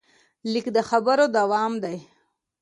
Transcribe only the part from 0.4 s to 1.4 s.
لیک د خبرو